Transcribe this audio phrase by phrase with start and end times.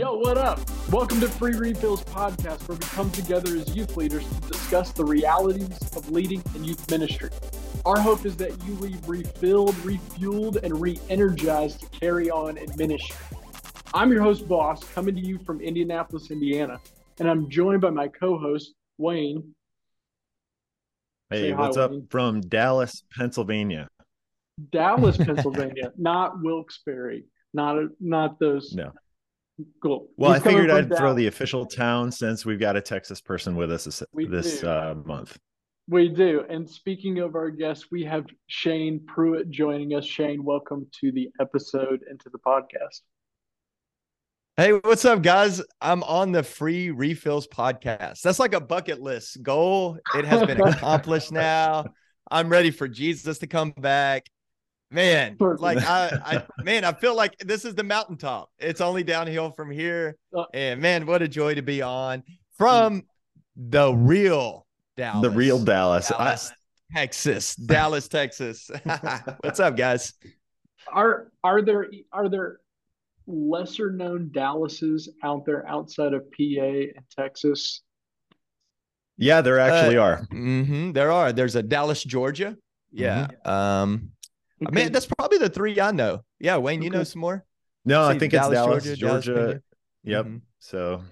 [0.00, 0.58] Yo, what up?
[0.90, 5.04] Welcome to Free Refills Podcast, where we come together as youth leaders to discuss the
[5.04, 7.28] realities of leading in youth ministry.
[7.84, 12.74] Our hope is that you leave refilled, refueled, and re energized to carry on in
[12.78, 13.14] ministry.
[13.92, 16.80] I'm your host, Boss, coming to you from Indianapolis, Indiana,
[17.18, 19.54] and I'm joined by my co host, Wayne.
[21.28, 22.06] Hey, what's up Wayne.
[22.08, 23.86] from Dallas, Pennsylvania?
[24.72, 28.72] Dallas, Pennsylvania, not Wilkes-Barre, not not those.
[28.72, 28.92] No.
[29.82, 30.08] Cool.
[30.16, 30.98] Well, I figured I'd Dallas.
[30.98, 34.94] throw the official town since we've got a Texas person with us this, this uh,
[35.04, 35.38] month.
[35.88, 36.44] We do.
[36.48, 40.04] And speaking of our guests, we have Shane Pruitt joining us.
[40.04, 43.00] Shane, welcome to the episode and to the podcast.
[44.56, 45.62] Hey, what's up, guys?
[45.80, 48.20] I'm on the free refills podcast.
[48.20, 49.98] That's like a bucket list goal.
[50.14, 51.86] It has been accomplished now.
[52.30, 54.26] I'm ready for Jesus to come back
[54.90, 58.50] man like I, I man i feel like this is the mountaintop.
[58.58, 60.16] It's only downhill from here.
[60.36, 62.22] Uh, and man what a joy to be on
[62.56, 63.04] from
[63.56, 65.22] the real dallas.
[65.22, 66.52] The real dallas, dallas
[66.94, 67.54] I, texas.
[67.54, 68.70] Dallas texas.
[69.40, 70.12] What's up guys?
[70.92, 72.60] Are are there are there
[73.26, 77.82] lesser known dallases out there outside of pa and texas?
[79.16, 80.26] Yeah there actually uh, are.
[80.32, 81.32] mm-hmm, there are.
[81.32, 82.56] There's a dallas georgia.
[82.92, 83.50] Yeah mm-hmm.
[83.50, 84.12] um
[84.62, 84.74] Okay.
[84.74, 86.24] Man, that's probably the three I know.
[86.38, 86.98] Yeah, Wayne, you okay.
[86.98, 87.44] know some more?
[87.84, 88.96] No, I think Dallas, it's Dallas, Georgia.
[88.96, 89.34] Georgia.
[89.34, 89.60] Dallas,
[90.04, 90.26] yep.
[90.26, 90.36] Mm-hmm.
[90.58, 91.02] So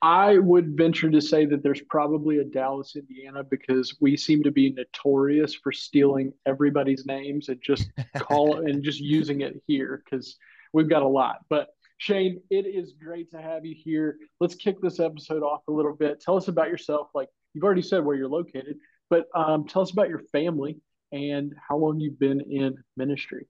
[0.00, 4.50] I would venture to say that there's probably a Dallas, Indiana, because we seem to
[4.50, 10.36] be notorious for stealing everybody's names and just call and just using it here because
[10.72, 11.38] we've got a lot.
[11.48, 14.18] But Shane, it is great to have you here.
[14.40, 16.20] Let's kick this episode off a little bit.
[16.20, 17.08] Tell us about yourself.
[17.14, 18.76] Like you've already said where you're located,
[19.10, 20.78] but um, tell us about your family
[21.12, 23.46] and how long you've been in ministry.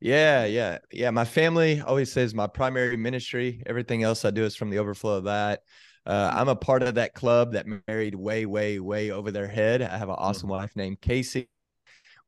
[0.00, 1.10] Yeah, yeah, yeah.
[1.10, 3.62] My family always says my primary ministry.
[3.66, 5.62] Everything else I do is from the overflow of that.
[6.04, 9.82] Uh, I'm a part of that club that married way, way, way over their head.
[9.82, 10.58] I have an awesome mm-hmm.
[10.58, 11.48] wife named Casey.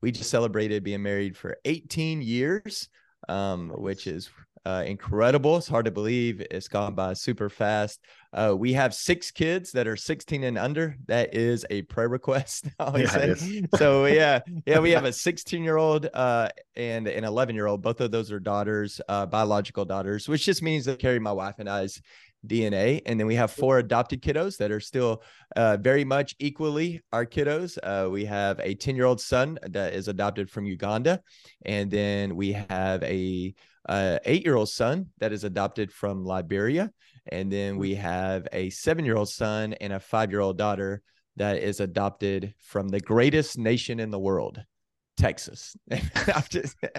[0.00, 2.88] We just celebrated being married for 18 years,
[3.28, 4.30] um, which is
[4.64, 5.56] uh, incredible.
[5.56, 6.44] It's hard to believe.
[6.50, 8.00] It's gone by super fast.
[8.32, 10.96] Uh, we have six kids that are 16 and under.
[11.06, 12.66] That is a prayer request.
[12.96, 13.34] yeah,
[13.76, 17.82] so yeah, yeah, we have a 16 year old uh, and an 11 year old.
[17.82, 21.54] Both of those are daughters, uh, biological daughters, which just means they carry my wife
[21.58, 22.00] and I's
[22.46, 23.02] DNA.
[23.06, 25.22] And then we have four adopted kiddos that are still
[25.56, 27.78] uh, very much equally our kiddos.
[27.82, 31.20] Uh, we have a 10 year old son that is adopted from Uganda.
[31.64, 33.54] And then we have a
[33.88, 36.90] uh, eight year old son that is adopted from Liberia.
[37.30, 37.98] And then we mm.
[37.98, 41.02] have a seven year old son and a five year old daughter
[41.36, 44.62] that is adopted from the greatest nation in the world,
[45.16, 45.76] Texas.
[46.50, 46.76] just,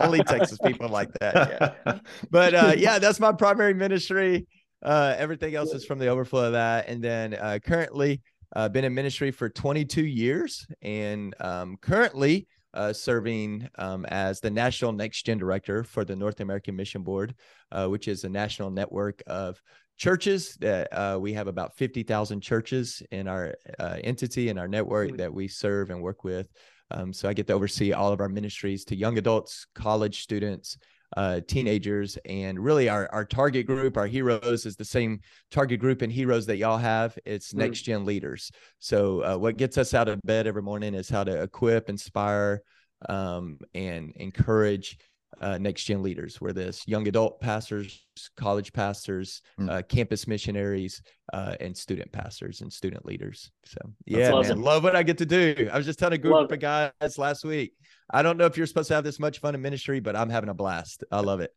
[0.00, 1.74] only Texas people like that.
[1.86, 1.98] Yeah.
[2.30, 4.46] But uh, yeah, that's my primary ministry.
[4.82, 6.88] Uh, everything else is from the overflow of that.
[6.88, 8.22] And then uh, currently,
[8.56, 14.50] uh, been in ministry for 22 years and um, currently uh, serving um, as the
[14.50, 17.34] National Next Gen Director for the North American Mission Board,
[17.72, 19.60] uh, which is a national network of
[19.96, 25.16] churches that uh, we have about 50,000 churches in our uh, entity and our network
[25.16, 26.48] that we serve and work with.
[26.90, 30.78] Um, so I get to oversee all of our ministries to young adults, college students,
[31.16, 35.20] uh, teenagers and really our, our target group our heroes is the same
[35.50, 37.58] target group and heroes that y'all have it's mm.
[37.58, 41.24] next gen leaders so uh, what gets us out of bed every morning is how
[41.24, 42.62] to equip inspire
[43.08, 44.98] um, and encourage
[45.40, 48.06] uh, next gen leaders where this young adult pastors
[48.36, 49.70] college pastors mm.
[49.70, 51.02] uh, campus missionaries
[51.32, 54.58] uh, and student pastors and student leaders so yeah awesome.
[54.58, 56.58] man, love what i get to do i was just telling a group love of
[56.58, 57.74] guys last week
[58.10, 60.30] I don't know if you're supposed to have this much fun in ministry, but I'm
[60.30, 61.04] having a blast.
[61.10, 61.54] I love it.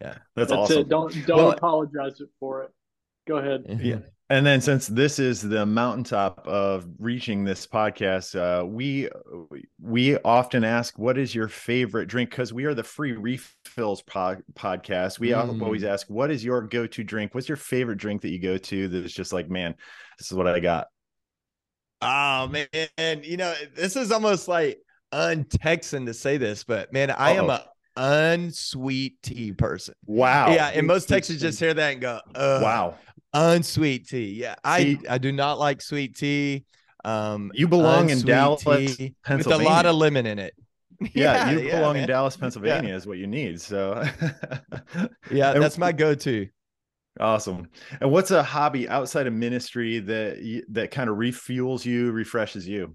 [0.00, 0.18] Yeah.
[0.34, 0.78] That's, That's awesome.
[0.78, 0.88] It.
[0.88, 2.70] Don't don't well, apologize for it.
[3.28, 3.64] Go ahead.
[3.82, 3.98] Yeah.
[4.32, 9.10] And then since this is the mountaintop of reaching this podcast, uh, we
[9.78, 14.42] we often ask, "What is your favorite drink?" Because we are the free refills pod-
[14.54, 15.18] podcast.
[15.18, 15.60] We mm.
[15.60, 17.34] always ask, "What is your go-to drink?
[17.34, 19.74] What's your favorite drink that you go to that is just like, man,
[20.18, 20.86] this is what I got."
[22.00, 24.78] Oh man, you know, this is almost like
[25.12, 27.44] untexan to say this, but man, I Uh-oh.
[27.44, 27.66] am a
[27.96, 29.94] unsweet tea person.
[30.06, 30.50] Wow.
[30.50, 32.94] Yeah, and most Texans just hear that and go, "Wow,
[33.32, 36.64] unsweet tea." Yeah, I I do not like sweet tea.
[37.04, 40.54] Um, you belong in Dallas, with a lot of lemon in it.
[41.14, 42.04] Yeah, yeah you yeah, belong man.
[42.04, 42.96] in Dallas, Pennsylvania, yeah.
[42.96, 43.60] is what you need.
[43.60, 44.04] So,
[45.32, 46.46] yeah, that's my go-to.
[47.18, 47.68] Awesome.
[48.00, 52.94] And what's a hobby outside of ministry that that kind of refuels you, refreshes you?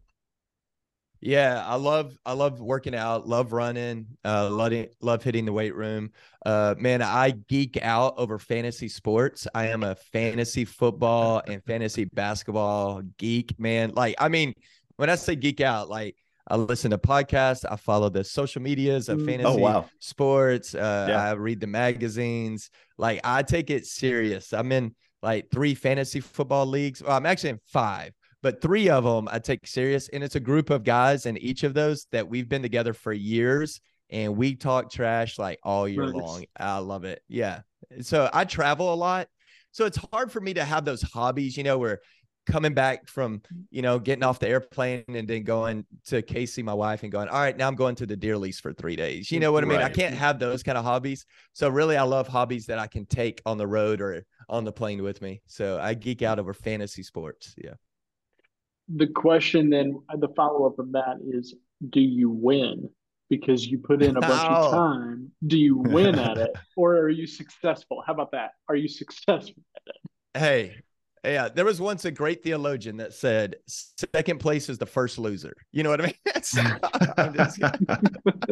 [1.19, 5.75] Yeah, I love I love working out, love running, uh love, love hitting the weight
[5.75, 6.11] room.
[6.45, 9.47] Uh man, I geek out over fantasy sports.
[9.53, 13.93] I am a fantasy football and fantasy basketball geek, man.
[13.95, 14.53] Like I mean,
[14.97, 16.15] when I say geek out, like
[16.47, 19.23] I listen to podcasts, I follow the social medias of mm.
[19.23, 19.89] oh, fantasy oh, wow.
[19.99, 21.23] sports, uh yeah.
[21.23, 22.69] I read the magazines.
[22.97, 24.53] Like I take it serious.
[24.53, 27.01] I'm in like three fantasy football leagues.
[27.01, 28.13] Well, I'm actually in five
[28.43, 30.09] but three of them I take serious.
[30.09, 33.13] And it's a group of guys and each of those that we've been together for
[33.13, 36.45] years and we talk trash like all year long.
[36.57, 37.21] I love it.
[37.27, 37.61] Yeah.
[38.01, 39.27] So I travel a lot.
[39.71, 41.99] So it's hard for me to have those hobbies, you know, where
[42.45, 46.73] coming back from, you know, getting off the airplane and then going to Casey, my
[46.73, 49.29] wife, and going, all right, now I'm going to the deer lease for three days.
[49.29, 49.79] You know what I mean?
[49.79, 49.91] Right.
[49.91, 51.25] I can't have those kind of hobbies.
[51.51, 54.71] So really, I love hobbies that I can take on the road or on the
[54.71, 55.41] plane with me.
[55.47, 57.53] So I geek out over fantasy sports.
[57.57, 57.73] Yeah
[58.93, 61.55] the question then the follow-up of that is
[61.89, 62.89] do you win?
[63.29, 64.65] Because you put in a bunch oh.
[64.67, 65.31] of time.
[65.45, 68.01] Do you win at it or are you successful?
[68.05, 68.51] How about that?
[68.69, 70.39] Are you successful at it?
[70.39, 70.77] Hey
[71.31, 73.55] yeah, there was once a great theologian that said
[74.13, 75.55] second place is the first loser.
[75.71, 76.15] You know what I mean?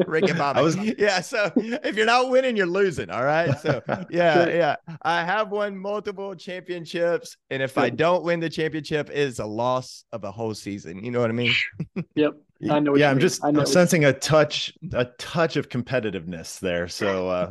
[0.07, 0.61] Ricky Bobby.
[0.61, 0.75] Was...
[0.77, 3.09] Yeah, so if you're not winning, you're losing.
[3.09, 3.57] All right.
[3.59, 4.75] So yeah, yeah.
[5.01, 9.45] I have won multiple championships, and if I don't win the championship, it is a
[9.45, 11.03] loss of a whole season.
[11.03, 11.53] You know what I mean?
[12.15, 12.33] yep.
[12.69, 12.95] I know.
[12.95, 16.87] yeah, I'm just I'm sensing a touch, a touch of competitiveness there.
[16.87, 17.49] So uh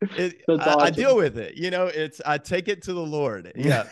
[0.00, 0.80] it, I, awesome.
[0.80, 1.56] I, deal with it.
[1.56, 3.52] You know, it's I take it to the Lord.
[3.60, 3.84] Yeah,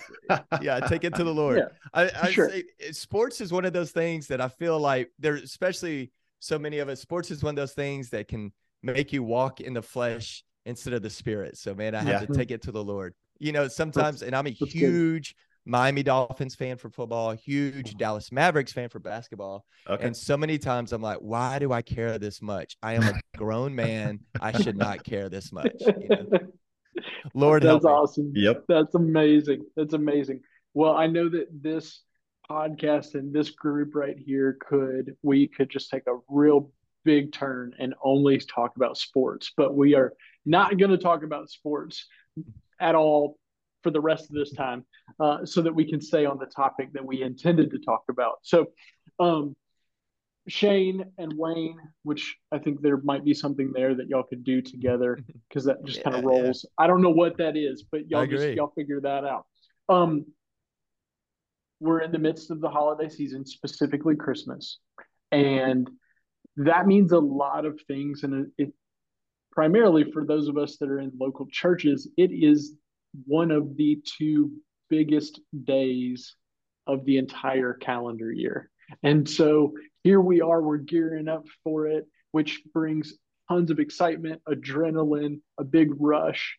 [0.61, 1.59] yeah, I take it to the Lord.
[1.59, 2.51] Yeah, I, I sure.
[2.51, 6.11] say eh, sports is one of those things that I feel like there, especially
[6.41, 7.01] so many of us.
[7.01, 8.53] Sports is one of those things that can
[8.83, 11.57] make you walk in the flesh instead of the spirit.
[11.57, 12.27] So, man, I have yeah.
[12.27, 13.15] to take it to the Lord.
[13.39, 15.35] You know, sometimes, and I'm a huge
[15.69, 17.99] Miami Dolphins fan for football, huge mm-hmm.
[17.99, 19.67] Dallas Mavericks fan for basketball.
[19.87, 20.07] Okay.
[20.07, 22.79] And so many times I'm like, why do I care this much?
[22.83, 24.21] I am a grown man.
[24.41, 25.75] I should not care this much.
[25.81, 26.39] You know?
[27.35, 28.33] Lord, that's awesome.
[28.35, 28.65] Yep.
[28.67, 29.67] That's amazing.
[29.77, 30.41] That's amazing.
[30.73, 32.01] Well, I know that this
[32.51, 36.73] podcast and this group right here could, we could just take a real
[37.05, 40.15] big turn and only talk about sports, but we are
[40.47, 42.07] not going to talk about sports
[42.81, 43.37] at all
[43.83, 44.85] for the rest of this time
[45.21, 48.39] uh, so that we can stay on the topic that we intended to talk about.
[48.43, 48.67] So,
[49.19, 49.55] um,
[50.49, 54.63] Shane and Wayne, which I think there might be something there that y'all could do
[54.63, 56.65] together because that just yeah, kind of rolls.
[56.65, 56.85] Yeah.
[56.85, 59.47] I don't know what that is, but y'all just y'all figure that out.
[59.89, 60.27] Um,
[61.81, 64.79] we're in the midst of the holiday season, specifically Christmas,
[65.31, 65.89] and
[66.57, 68.23] that means a lot of things.
[68.25, 68.73] And it
[69.53, 72.75] primarily for those of us that are in local churches, it is
[73.27, 74.53] one of the two
[74.89, 76.35] biggest days
[76.87, 78.71] of the entire calendar year.
[79.03, 83.15] And so here we are, we're gearing up for it, which brings
[83.49, 86.59] tons of excitement, adrenaline, a big rush,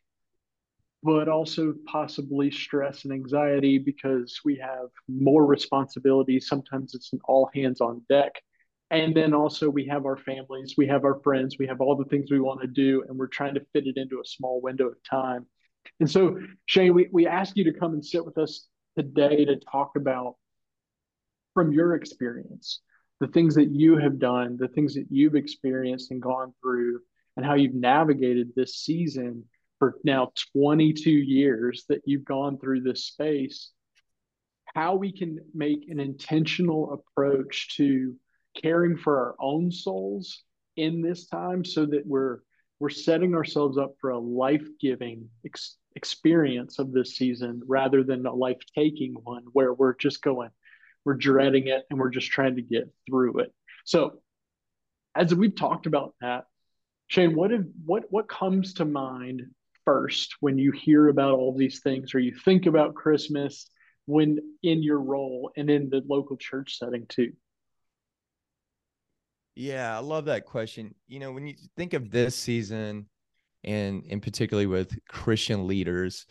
[1.01, 6.47] but also possibly stress and anxiety because we have more responsibilities.
[6.47, 8.33] Sometimes it's an all hands on deck.
[8.91, 12.05] And then also we have our families, we have our friends, we have all the
[12.05, 14.87] things we want to do, and we're trying to fit it into a small window
[14.87, 15.45] of time.
[15.99, 18.67] And so, Shane, we, we ask you to come and sit with us
[18.97, 20.35] today to talk about
[21.53, 22.81] from your experience,
[23.19, 27.01] the things that you have done, the things that you've experienced and gone through,
[27.35, 29.43] and how you've navigated this season
[29.77, 33.71] for now 22 years that you've gone through this space,
[34.75, 38.15] how we can make an intentional approach to
[38.61, 40.43] caring for our own souls
[40.75, 42.39] in this time so that we're
[42.79, 48.33] we're setting ourselves up for a life-giving ex- experience of this season rather than a
[48.33, 50.49] life-taking one where we're just going
[51.05, 53.53] we're dreading it and we're just trying to get through it.
[53.85, 54.19] So
[55.15, 56.45] as we've talked about that
[57.07, 59.43] shane what if what what comes to mind
[59.85, 63.69] first when you hear about all these things or you think about christmas
[64.05, 67.31] when in your role and in the local church setting too
[69.59, 70.95] yeah, I love that question.
[71.09, 73.07] You know, when you think of this season
[73.65, 76.25] and in particularly with Christian leaders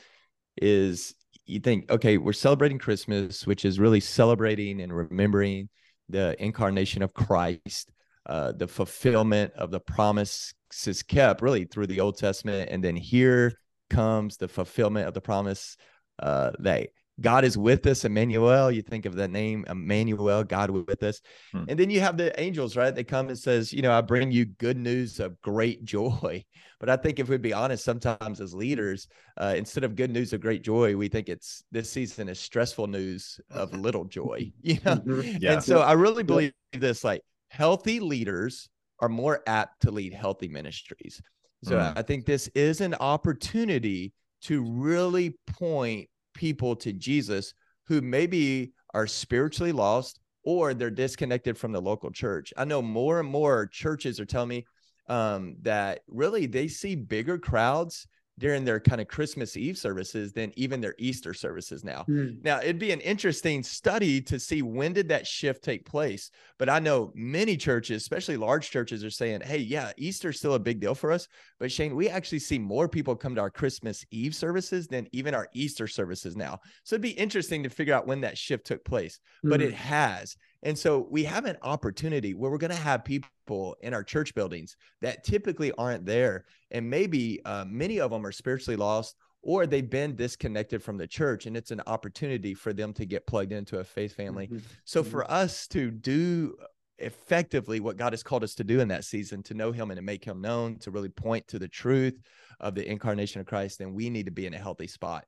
[0.56, 5.68] is you think, okay, we're celebrating Christmas, which is really celebrating and remembering
[6.08, 7.92] the incarnation of Christ,
[8.25, 12.70] uh, the fulfillment of the promises kept really through the Old Testament.
[12.70, 13.52] And then here
[13.90, 15.76] comes the fulfillment of the promise
[16.18, 16.88] uh, that
[17.20, 18.70] God is with us, Emmanuel.
[18.70, 21.20] You think of the name Emmanuel, God with us.
[21.52, 21.64] Hmm.
[21.68, 22.94] And then you have the angels, right?
[22.94, 26.44] They come and says, you know, I bring you good news of great joy.
[26.80, 30.32] But I think if we'd be honest, sometimes as leaders, uh, instead of good news
[30.32, 34.52] of great joy, we think it's this season is stressful news of little joy.
[34.62, 34.94] You know?
[34.94, 35.38] Mm-hmm.
[35.40, 35.54] Yeah.
[35.54, 38.68] And so I really believe this like healthy leaders
[39.00, 41.20] are more apt to lead healthy ministries.
[41.64, 41.92] So mm.
[41.96, 46.08] I think this is an opportunity to really point
[46.38, 47.52] people to Jesus
[47.88, 52.54] who maybe are spiritually lost or they're disconnected from the local church.
[52.57, 54.66] I know more and more churches are telling me
[55.09, 58.07] um, that really they see bigger crowds
[58.38, 62.04] during their kind of Christmas Eve services than even their Easter services now.
[62.09, 62.42] Mm.
[62.42, 66.30] Now, it'd be an interesting study to see when did that shift take place.
[66.59, 70.59] But I know many churches, especially large churches, are saying, "Hey, yeah, Easter's still a
[70.59, 71.28] big deal for us."
[71.59, 75.35] But Shane, we actually see more people come to our Christmas Eve services than even
[75.35, 76.61] our Easter services now.
[76.85, 79.21] So it'd be interesting to figure out when that shift took place.
[79.45, 79.50] Mm.
[79.50, 79.76] But it hmm.
[79.76, 80.37] has.
[80.62, 84.34] And so we have an opportunity where we're going to have people in our church
[84.34, 86.46] buildings that typically aren't there.
[86.70, 91.06] And maybe uh, many of them are spiritually lost or they've been disconnected from the
[91.06, 91.46] church.
[91.46, 94.48] And it's an opportunity for them to get plugged into a faith family.
[94.48, 94.58] Mm-hmm.
[94.84, 95.10] So mm-hmm.
[95.10, 96.56] for us to do
[96.98, 99.98] effectively what God has called us to do in that season, to know Him and
[99.98, 102.18] to make Him known, to really point to the truth
[102.58, 105.24] of the incarnation of Christ, then we need to be in a healthy spot.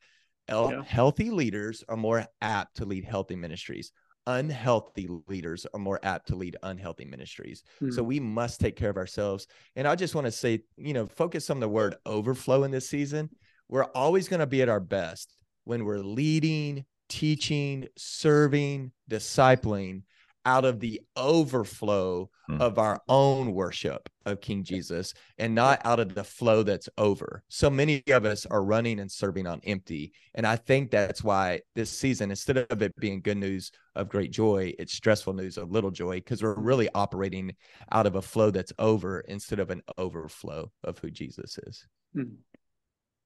[0.49, 0.83] Yeah.
[0.83, 3.93] Healthy leaders are more apt to lead healthy ministries
[4.31, 7.63] unhealthy leaders are more apt to lead unhealthy ministries.
[7.77, 7.91] Mm-hmm.
[7.91, 8.09] So hmm.
[8.09, 9.47] we must take care of ourselves.
[9.77, 12.89] And I just want to say, you know, focus on the word overflow in this
[12.89, 13.31] season.
[13.69, 15.35] We're always going to be at our best
[15.65, 20.03] when we're leading, teaching, serving, discipling
[20.45, 22.61] out of the overflow mm.
[22.61, 27.43] of our own worship of King Jesus and not out of the flow that's over.
[27.49, 30.13] So many of us are running and serving on empty.
[30.35, 34.31] And I think that's why this season, instead of it being good news of great
[34.31, 37.55] joy, it's stressful news of little joy because we're really operating
[37.93, 41.87] out of a flow that's over instead of an overflow of who Jesus is.
[42.17, 42.37] Mm.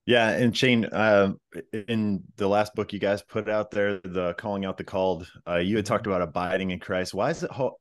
[0.06, 1.32] Yeah, and Shane, uh,
[1.72, 5.56] in the last book you guys put out there, the calling out the called, uh,
[5.56, 7.14] you had talked about abiding in Christ.
[7.14, 7.78] Why is it ho-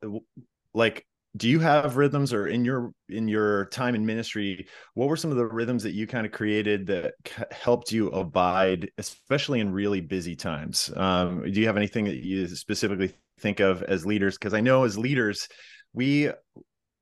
[0.72, 1.06] like?
[1.36, 5.32] Do you have rhythms, or in your in your time in ministry, what were some
[5.32, 9.72] of the rhythms that you kind of created that c- helped you abide, especially in
[9.72, 10.92] really busy times?
[10.96, 14.38] Um, do you have anything that you specifically think of as leaders?
[14.38, 15.48] Because I know as leaders,
[15.92, 16.30] we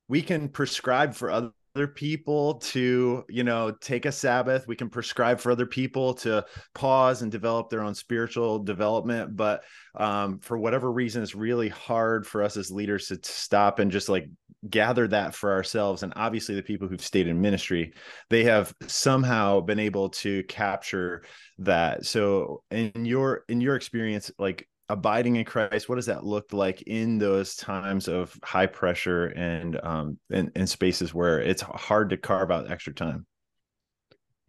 [0.08, 4.66] we can prescribe for other other people to you know take a sabbath.
[4.66, 9.36] We can prescribe for other people to pause and develop their own spiritual development.
[9.36, 9.64] But
[9.94, 13.90] um, for whatever reason it's really hard for us as leaders to, to stop and
[13.90, 14.28] just like
[14.68, 16.02] gather that for ourselves.
[16.02, 17.94] And obviously the people who've stayed in ministry
[18.28, 21.24] they have somehow been able to capture
[21.58, 22.04] that.
[22.04, 26.82] So in your in your experience like abiding in Christ, what does that look like
[26.82, 32.16] in those times of high pressure and um and, and spaces where it's hard to
[32.16, 33.26] carve out extra time?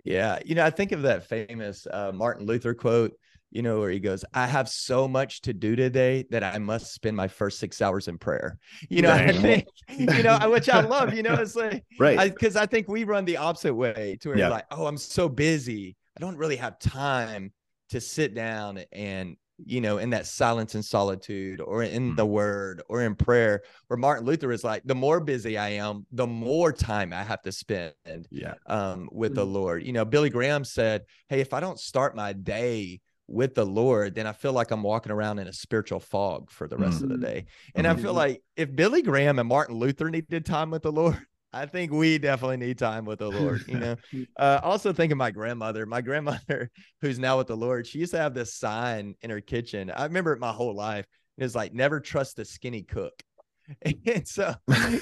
[0.04, 3.14] Yeah, you know, I think of that famous uh, Martin Luther quote,
[3.52, 6.94] you know, where he goes, "I have so much to do today that I must
[6.94, 8.58] spend my first six hours in prayer."
[8.90, 9.66] You know, I think,
[9.98, 11.14] you know, which I love.
[11.14, 14.30] You know, it's like right because I, I, think we run the opposite way to
[14.30, 14.50] where yeah.
[14.50, 17.54] like, "Oh, I'm so busy, I don't really have time
[17.90, 22.30] to sit down and you know, in that silence and solitude or in the mm.
[22.30, 26.28] word or in prayer, where Martin Luther is like, the more busy I am, the
[26.28, 27.94] more time I have to spend
[28.32, 28.56] yeah.
[28.68, 29.40] um, with mm-hmm.
[29.40, 29.54] the mm.
[29.54, 29.84] Lord.
[29.84, 34.16] You know, Billy Graham said, Hey, if I don't start my day with the Lord,
[34.16, 37.12] then I feel like I'm walking around in a spiritual fog for the rest mm-hmm.
[37.12, 37.30] of the mm.
[37.30, 37.46] day.
[37.76, 38.00] And mm-hmm.
[38.00, 41.18] I feel like if Billy Graham and Martin Luther needed time with the Lord,
[41.54, 43.64] I think we definitely need time with the Lord.
[43.68, 43.96] You know,
[44.38, 45.86] uh, also think of my grandmother.
[45.86, 49.42] My grandmother, who's now with the Lord, she used to have this sign in her
[49.42, 49.92] kitchen.
[49.92, 51.06] I remember it my whole life.
[51.38, 53.14] It's like never trust a skinny cook.
[54.06, 54.54] And so,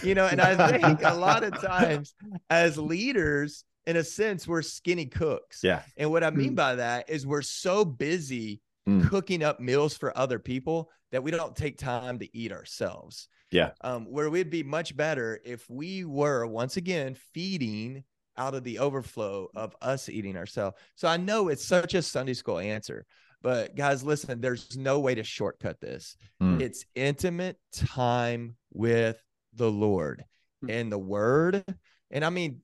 [0.04, 2.14] you know, and I think a lot of times
[2.48, 5.62] as leaders, in a sense, we're skinny cooks.
[5.64, 5.82] Yeah.
[5.98, 6.58] And what I mean mm.
[6.58, 9.08] by that is we're so busy mm.
[9.10, 13.28] cooking up meals for other people that we don't take time to eat ourselves.
[13.52, 13.72] Yeah.
[13.82, 18.04] Um, where we'd be much better if we were once again feeding
[18.38, 20.78] out of the overflow of us eating ourselves.
[20.96, 23.06] So I know it's such a Sunday school answer,
[23.42, 26.16] but guys, listen, there's no way to shortcut this.
[26.42, 26.62] Mm.
[26.62, 29.22] It's intimate time with
[29.54, 30.24] the Lord
[30.64, 30.72] mm.
[30.72, 31.64] and the word.
[32.10, 32.62] And I mean,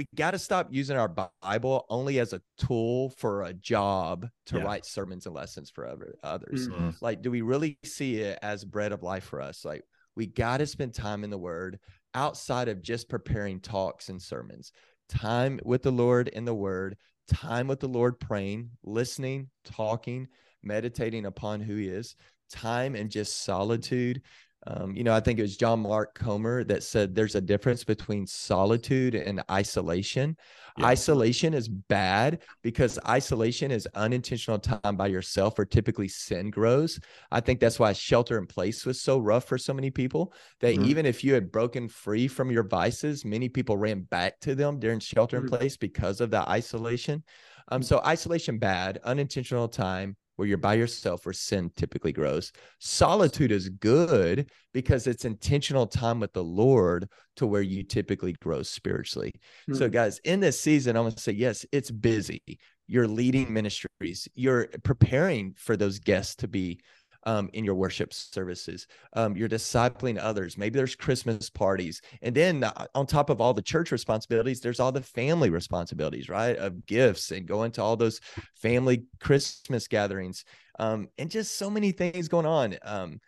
[0.00, 4.56] we got to stop using our Bible only as a tool for a job to
[4.56, 4.64] yeah.
[4.64, 6.68] write sermons and lessons for other, others.
[6.68, 6.88] Mm-hmm.
[7.02, 9.62] Like, do we really see it as bread of life for us?
[9.62, 9.82] Like,
[10.16, 11.80] we got to spend time in the word
[12.14, 14.72] outside of just preparing talks and sermons.
[15.10, 16.96] Time with the Lord in the word,
[17.28, 20.28] time with the Lord praying, listening, talking,
[20.62, 22.16] meditating upon who he is,
[22.50, 24.22] time and just solitude.
[24.66, 27.82] Um, you know, I think it was John Mark Comer that said there's a difference
[27.82, 30.36] between solitude and isolation.
[30.76, 30.86] Yeah.
[30.86, 37.00] Isolation is bad because isolation is unintentional time by yourself where typically sin grows.
[37.30, 40.74] I think that's why shelter in place was so rough for so many people that
[40.74, 40.84] mm-hmm.
[40.84, 44.78] even if you had broken free from your vices, many people ran back to them
[44.78, 45.56] during shelter in mm-hmm.
[45.56, 47.22] place because of that isolation.
[47.68, 52.50] Um, so isolation bad, unintentional time, where you're by yourself where sin typically grows.
[52.78, 58.62] Solitude is good because it's intentional time with the Lord to where you typically grow
[58.62, 59.34] spiritually.
[59.68, 59.74] Mm-hmm.
[59.74, 62.40] So, guys, in this season, I'm going to say, yes, it's busy.
[62.86, 66.80] You're leading ministries, you're preparing for those guests to be
[67.24, 68.86] um, in your worship services.
[69.14, 70.56] Um, you're discipling others.
[70.56, 72.00] Maybe there's Christmas parties.
[72.22, 76.28] And then uh, on top of all the church responsibilities, there's all the family responsibilities,
[76.28, 76.56] right?
[76.56, 78.20] Of gifts and going to all those
[78.54, 80.44] family Christmas gatherings.
[80.78, 82.76] Um, and just so many things going on.
[82.82, 83.20] Um,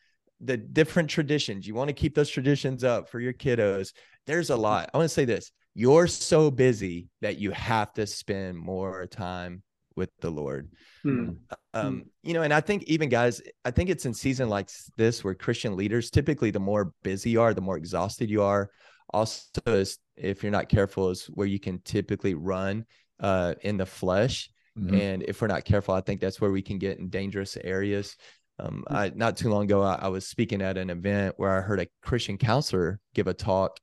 [0.44, 1.66] the different traditions.
[1.66, 3.92] You want to keep those traditions up for your kiddos.
[4.26, 4.90] There's a lot.
[4.92, 9.62] I want to say this you're so busy that you have to spend more time
[9.96, 10.70] with the Lord.
[11.02, 11.30] Hmm.
[11.74, 12.00] Um, hmm.
[12.22, 15.34] you know, and I think even guys, I think it's in season like this where
[15.34, 18.70] Christian leaders typically the more busy you are, the more exhausted you are.
[19.10, 22.84] Also, is, if you're not careful, is where you can typically run
[23.20, 24.50] uh, in the flesh.
[24.78, 24.94] Mm-hmm.
[24.94, 28.16] And if we're not careful, I think that's where we can get in dangerous areas.
[28.58, 28.96] Um, hmm.
[28.96, 31.80] I, not too long ago, I, I was speaking at an event where I heard
[31.80, 33.78] a Christian counselor give a talk,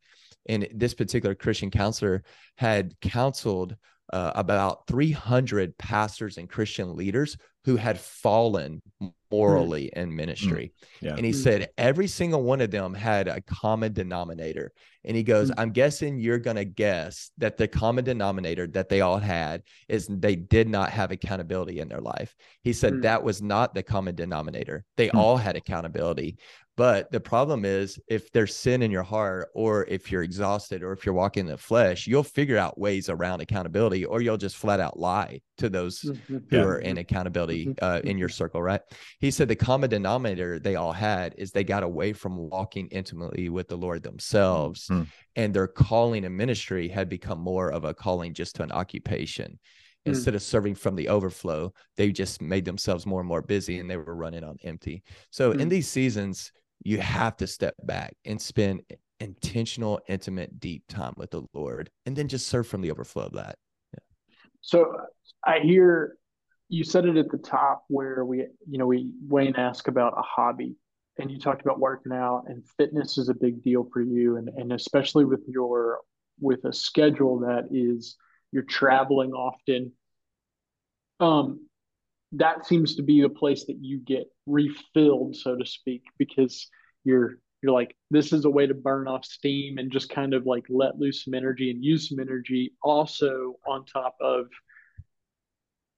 [0.48, 2.24] and this particular Christian counselor
[2.56, 3.76] had counseled
[4.14, 7.38] uh, about 300 pastors and Christian leaders
[7.70, 8.82] who had fallen
[9.30, 10.02] morally mm.
[10.02, 10.74] in ministry.
[10.74, 10.88] Mm.
[11.02, 11.16] Yeah.
[11.18, 11.36] And he mm.
[11.36, 14.72] said every single one of them had a common denominator.
[15.06, 15.52] And he goes.
[15.56, 20.08] I'm guessing you're going to guess that the common denominator that they all had is
[20.08, 22.36] they did not have accountability in their life.
[22.64, 24.84] He said that was not the common denominator.
[24.98, 25.20] They mm.
[25.20, 26.38] all had accountability,
[26.80, 30.94] but the problem is, if there's sin in your heart, or if you're exhausted, or
[30.94, 34.56] if you're walking in the flesh, you'll figure out ways around accountability, or you'll just
[34.56, 36.38] flat out lie to those mm-hmm.
[36.50, 37.84] who are in accountability mm-hmm.
[37.84, 38.82] uh, in your circle, right?
[39.20, 43.50] He said the common denominator they all had is they got away from walking intimately
[43.50, 45.04] with the Lord themselves, mm-hmm.
[45.36, 49.60] and their calling and ministry had become more of a calling just to an occupation
[50.06, 53.88] instead of serving from the overflow they just made themselves more and more busy and
[53.88, 55.60] they were running on empty so mm-hmm.
[55.60, 56.52] in these seasons
[56.84, 58.82] you have to step back and spend
[59.20, 63.34] intentional, intimate, deep time with the Lord, and then just serve from the overflow of
[63.34, 63.58] that.
[63.94, 64.00] Yeah.
[64.62, 64.92] So
[65.46, 66.18] I hear
[66.70, 70.22] you said it at the top where we, you know, we Wayne asked about a
[70.22, 70.76] hobby,
[71.18, 74.50] and you talked about working out and fitness is a big deal for you, and
[74.50, 76.00] and especially with your
[76.40, 78.16] with a schedule that is
[78.52, 79.92] you're traveling often.
[81.20, 81.68] Um,
[82.34, 86.70] that seems to be the place that you get refilled, so to speak, because
[87.04, 90.46] you're you're like this is a way to burn off steam and just kind of
[90.46, 94.46] like let loose some energy and use some energy also on top of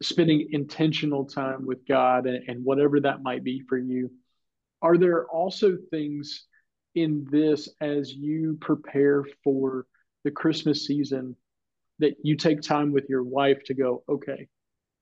[0.01, 4.11] spending intentional time with God and, and whatever that might be for you.
[4.81, 6.45] Are there also things
[6.95, 9.85] in this as you prepare for
[10.23, 11.35] the Christmas season
[11.99, 14.47] that you take time with your wife to go, okay,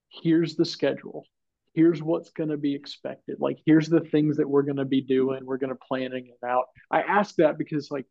[0.10, 1.26] here's the schedule.
[1.74, 3.38] Here's what's going to be expected.
[3.40, 6.46] Like here's the things that we're going to be doing we're going to planning it
[6.46, 6.66] out.
[6.92, 8.06] I ask that because like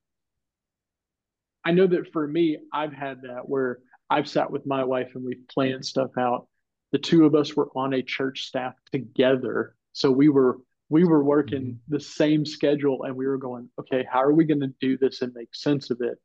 [1.65, 5.25] i know that for me i've had that where i've sat with my wife and
[5.25, 6.47] we've planned stuff out
[6.93, 9.75] the two of us were on a church staff together.
[9.93, 11.95] So we were we were working mm-hmm.
[11.95, 15.23] the same schedule and we were going okay how are we going to do this
[15.23, 16.19] and make sense of it?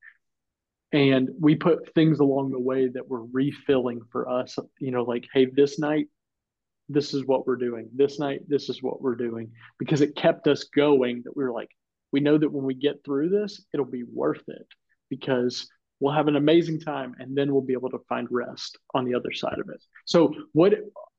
[0.92, 5.26] And we put things along the way that were refilling for us you know like
[5.34, 6.08] hey this night
[6.90, 7.90] this is what we're doing.
[7.94, 9.52] This night this is what we're doing.
[9.80, 11.70] Because it kept us going that we were like
[12.12, 14.68] we know that when we get through this it'll be worth it.
[15.10, 15.68] Because
[16.04, 19.16] we'll have an amazing time and then we'll be able to find rest on the
[19.16, 19.82] other side of it.
[20.04, 20.74] So what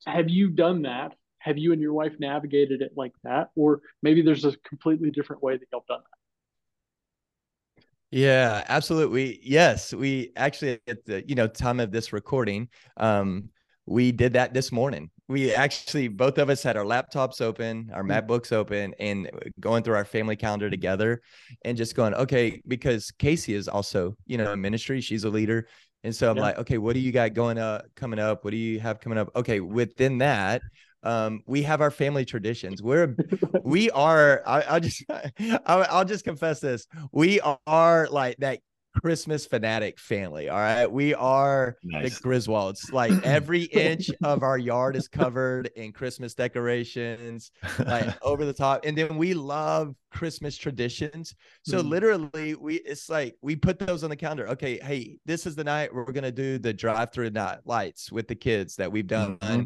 [0.07, 1.15] have you done that?
[1.39, 3.49] Have you and your wife navigated it like that?
[3.57, 7.79] Or maybe there's a completely different way that have done that?
[8.11, 9.41] Yeah, absolutely.
[9.43, 12.69] Yes, we actually at the you know time of this recording,
[12.99, 13.49] um,
[13.87, 15.11] we did that this morning.
[15.29, 18.11] We actually both of us had our laptops open, our mm.
[18.11, 21.23] MacBooks open, and going through our family calendar together,
[21.65, 25.01] and just going, okay, because Casey is also, you know, in ministry.
[25.01, 25.67] She's a leader,
[26.03, 26.43] and so I'm yeah.
[26.43, 28.45] like, okay, what do you got going up, coming up?
[28.45, 29.31] What do you have coming up?
[29.35, 30.63] Okay, within that,
[31.03, 32.83] um, we have our family traditions.
[32.83, 33.17] We're
[33.63, 34.43] we are.
[34.47, 36.87] I, will just I, I'll just confess this.
[37.13, 38.61] We are like that
[39.01, 40.49] Christmas fanatic family.
[40.49, 40.91] All right.
[40.91, 42.19] We are nice.
[42.19, 42.93] the Griswolds.
[42.93, 47.51] Like every inch of our yard is covered in Christmas decorations,
[47.87, 48.85] like over the top.
[48.85, 51.35] And then we love Christmas traditions.
[51.63, 54.49] So mm literally, we it's like we put those on the calendar.
[54.49, 58.35] Okay, hey, this is the night we're gonna do the drive-through night lights with the
[58.35, 59.63] kids that we've done mm-hmm.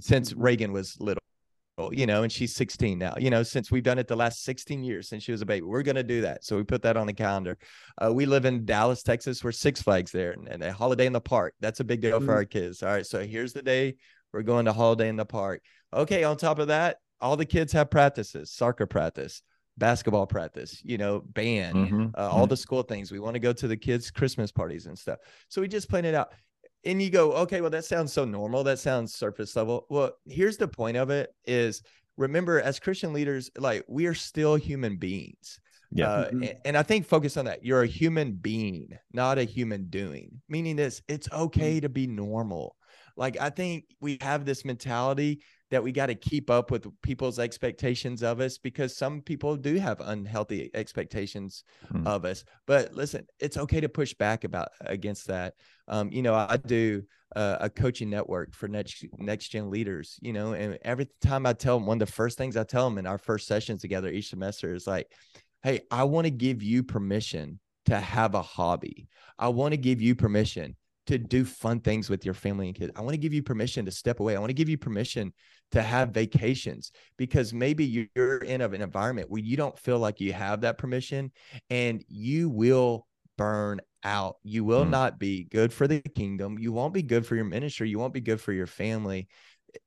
[0.00, 1.19] since Reagan was little
[1.92, 4.84] you know, and she's 16 now, you know, since we've done it the last 16
[4.84, 5.64] years since she was a baby.
[5.64, 6.44] We're going to do that.
[6.44, 7.56] So we put that on the calendar.
[8.00, 9.42] Uh, we live in Dallas, Texas.
[9.42, 11.54] We're Six Flags there and, and, a holiday in the park.
[11.60, 12.26] That's a big deal mm-hmm.
[12.26, 12.82] for our kids.
[12.82, 13.06] All right.
[13.06, 13.96] So here's the day
[14.32, 15.62] we're going to holiday in the park.
[15.92, 16.24] Okay.
[16.24, 19.42] On top of that, all the kids have practices, soccer practice,
[19.78, 22.06] basketball practice, you know, band, mm-hmm.
[22.16, 22.50] uh, all mm-hmm.
[22.50, 23.10] the school things.
[23.10, 25.18] We want to go to the kids' Christmas parties and stuff.
[25.48, 26.32] So we just plan it out
[26.84, 28.64] and you go, okay, well, that sounds so normal.
[28.64, 29.86] That sounds surface level.
[29.90, 31.82] Well, here's the point of it is
[32.16, 35.60] remember, as Christian leaders, like we are still human beings.
[35.92, 36.08] Yeah.
[36.08, 36.42] Uh, mm-hmm.
[36.42, 37.64] and, and, I think focus on that.
[37.64, 41.80] You're a human being, not a human doing, meaning this it's okay mm-hmm.
[41.80, 42.76] to be normal.
[43.16, 47.38] Like I think we have this mentality that we got to keep up with people's
[47.38, 52.06] expectations of us because some people do have unhealthy expectations mm.
[52.06, 52.44] of us.
[52.66, 55.54] But listen, it's okay to push back about against that.
[55.86, 57.02] Um, you know, I do
[57.36, 60.18] uh, a coaching network for next next gen leaders.
[60.20, 62.88] You know, and every time I tell them, one of the first things I tell
[62.88, 65.12] them in our first sessions together each semester is like,
[65.62, 69.08] "Hey, I want to give you permission to have a hobby.
[69.38, 72.92] I want to give you permission." to do fun things with your family and kids.
[72.94, 74.36] I want to give you permission to step away.
[74.36, 75.32] I want to give you permission
[75.72, 80.32] to have vacations because maybe you're in an environment where you don't feel like you
[80.32, 81.30] have that permission
[81.68, 83.06] and you will
[83.36, 84.36] burn out.
[84.42, 84.90] You will mm.
[84.90, 86.58] not be good for the kingdom.
[86.58, 87.88] You won't be good for your ministry.
[87.88, 89.28] You won't be good for your family.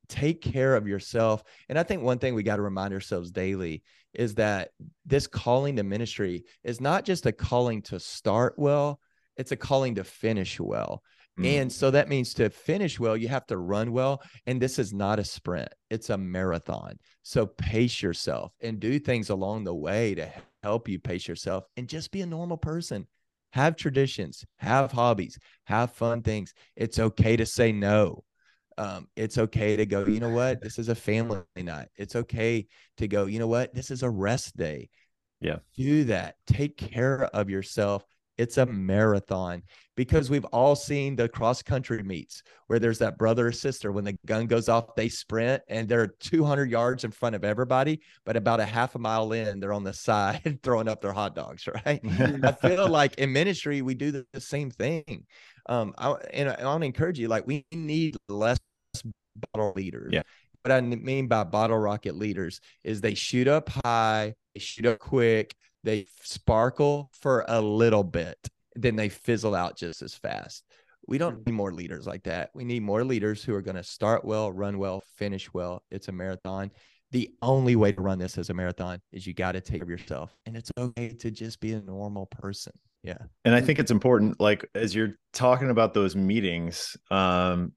[0.07, 1.43] Take care of yourself.
[1.69, 4.69] And I think one thing we got to remind ourselves daily is that
[5.05, 8.99] this calling to ministry is not just a calling to start well,
[9.35, 11.03] it's a calling to finish well.
[11.39, 11.61] Mm.
[11.61, 14.21] And so that means to finish well, you have to run well.
[14.45, 16.99] And this is not a sprint, it's a marathon.
[17.23, 20.29] So pace yourself and do things along the way to
[20.61, 23.07] help you pace yourself and just be a normal person.
[23.53, 26.53] Have traditions, have hobbies, have fun things.
[26.75, 28.23] It's okay to say no.
[28.79, 30.61] Um, it's okay to go, you know what?
[30.61, 31.89] This is a family night.
[31.95, 32.65] It's okay
[32.97, 33.73] to go, you know what?
[33.75, 34.89] This is a rest day.
[35.39, 35.57] Yeah.
[35.75, 36.35] Do that.
[36.47, 38.03] Take care of yourself
[38.37, 39.61] it's a marathon
[39.95, 44.03] because we've all seen the cross country meets where there's that brother or sister when
[44.03, 48.35] the gun goes off, they sprint and they're 200 yards in front of everybody, but
[48.35, 51.67] about a half a mile in, they're on the side throwing up their hot dogs,
[51.85, 52.01] right?
[52.43, 55.25] I feel like in ministry, we do the, the same thing.
[55.67, 58.59] Um, I, and I, I want to encourage you, like, we need less
[59.53, 60.11] bottle leaders.
[60.11, 60.23] Yeah.
[60.63, 64.99] What I mean by bottle rocket leaders is they shoot up high, they shoot up
[64.99, 68.37] quick, they sparkle for a little bit,
[68.75, 70.63] then they fizzle out just as fast.
[71.07, 71.47] We don't mm.
[71.47, 72.49] need more leaders like that.
[72.53, 75.83] We need more leaders who are going to start well, run well, finish well.
[75.91, 76.71] It's a marathon.
[77.11, 79.83] The only way to run this as a marathon is you got to take care
[79.83, 80.35] of yourself.
[80.45, 82.73] And it's okay to just be a normal person.
[83.03, 83.17] Yeah.
[83.43, 87.73] And I think it's important, like, as you're talking about those meetings, um,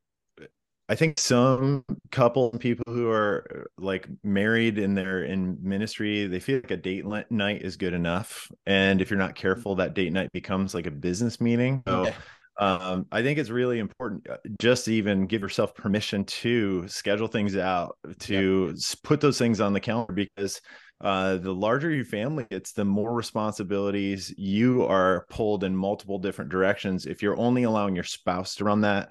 [0.89, 6.61] I think some couple people who are like married and they're in ministry, they feel
[6.61, 8.51] like a date night is good enough.
[8.67, 11.83] And if you're not careful, that date night becomes like a business meeting.
[11.89, 12.15] So yeah.
[12.59, 17.27] um, I think it's really important uh, just to even give yourself permission to schedule
[17.27, 18.77] things out, to yep.
[19.03, 20.61] put those things on the calendar because
[21.01, 26.51] uh, the larger your family it's the more responsibilities you are pulled in multiple different
[26.51, 29.11] directions if you're only allowing your spouse to run that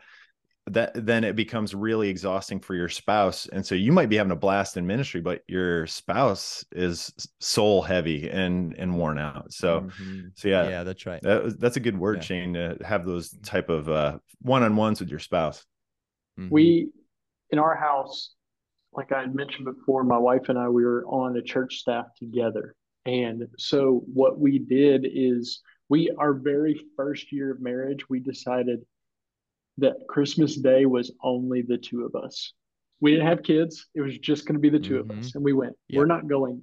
[0.67, 4.31] that then it becomes really exhausting for your spouse and so you might be having
[4.31, 9.81] a blast in ministry but your spouse is soul heavy and and worn out so
[9.81, 10.21] mm-hmm.
[10.33, 12.23] so yeah yeah that's right that, that's a good word yeah.
[12.23, 15.63] shane to have those type of uh one-on-ones with your spouse
[16.39, 16.49] mm-hmm.
[16.49, 16.89] we
[17.51, 18.33] in our house
[18.91, 22.07] like i had mentioned before my wife and i we were on a church staff
[22.17, 22.75] together
[23.05, 28.83] and so what we did is we our very first year of marriage we decided
[29.77, 32.53] that Christmas Day was only the two of us.
[33.01, 33.87] We didn't have kids.
[33.93, 35.11] It was just going to be the 2 mm-hmm.
[35.11, 35.27] of us.
[35.27, 35.37] Mm-hmm.
[35.37, 35.99] And we went, yep.
[35.99, 36.61] we're not going.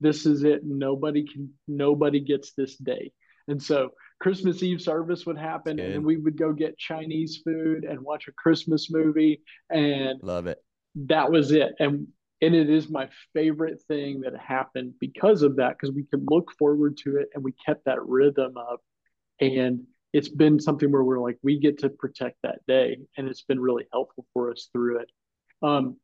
[0.00, 0.62] This is it.
[0.64, 3.12] Nobody can, nobody gets this day.
[3.48, 8.00] And so Christmas Eve service would happen and we would go get Chinese food and
[8.00, 9.40] watch a Christmas movie.
[9.70, 10.58] And love it.
[10.94, 11.72] That was it.
[11.78, 12.08] And,
[12.40, 16.52] and it is my favorite thing that happened because of that, because we could look
[16.58, 18.80] forward to it and we kept that rhythm up.
[19.40, 23.42] And it's been something where we're like we get to protect that day and it's
[23.42, 25.10] been really helpful for us through it
[25.62, 25.96] um,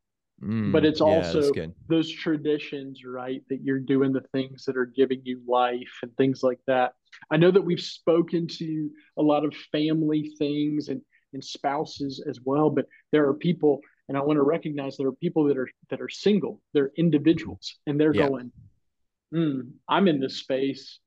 [0.43, 1.51] mm, but it's yeah, also
[1.87, 6.43] those traditions right that you're doing the things that are giving you life and things
[6.43, 6.93] like that
[7.31, 11.01] I know that we've spoken to a lot of family things and
[11.33, 15.13] and spouses as well, but there are people, and I want to recognize there are
[15.13, 18.27] people that are that are single, they're individuals, and they're yeah.
[18.27, 18.51] going,
[19.33, 20.99] mm, I'm in this space.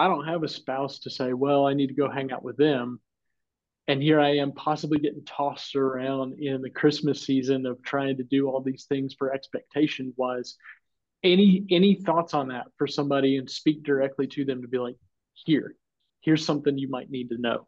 [0.00, 2.56] I don't have a spouse to say, well, I need to go hang out with
[2.56, 3.00] them.
[3.86, 8.22] And here I am possibly getting tossed around in the Christmas season of trying to
[8.22, 10.56] do all these things for expectation wise.
[11.22, 14.96] Any any thoughts on that for somebody and speak directly to them to be like,
[15.34, 15.76] here,
[16.22, 17.66] here's something you might need to know.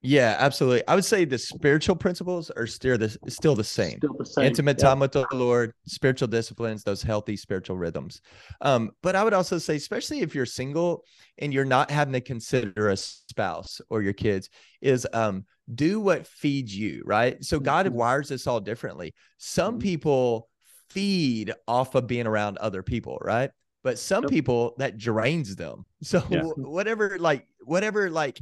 [0.00, 0.86] Yeah, absolutely.
[0.86, 3.96] I would say the spiritual principles are still the still the same.
[3.96, 4.44] Still the same.
[4.44, 4.88] Intimate yeah.
[4.88, 8.20] time with the Lord, spiritual disciplines, those healthy spiritual rhythms.
[8.60, 11.04] Um, but I would also say, especially if you're single
[11.38, 16.28] and you're not having to consider a spouse or your kids, is um do what
[16.28, 17.42] feeds you, right?
[17.44, 17.96] So God mm-hmm.
[17.96, 19.14] wires us all differently.
[19.38, 19.80] Some mm-hmm.
[19.80, 20.48] people
[20.90, 23.50] feed off of being around other people, right?
[23.82, 24.30] But some yep.
[24.30, 25.84] people that drains them.
[26.02, 26.42] So yeah.
[26.42, 28.40] whatever, like whatever, like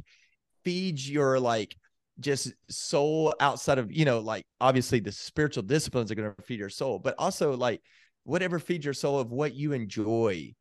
[0.67, 1.77] feeds your like
[2.19, 6.59] just soul outside of you know like obviously the spiritual disciplines are going to feed
[6.59, 7.81] your soul but also like
[8.25, 10.53] whatever feeds your soul of what you enjoy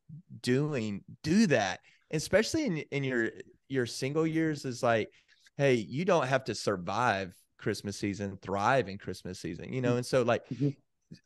[0.43, 1.81] doing do that
[2.13, 3.31] especially in, in your
[3.69, 5.09] your single years is like
[5.57, 9.97] hey you don't have to survive christmas season thrive in christmas season you know mm-hmm.
[9.97, 10.69] and so like mm-hmm.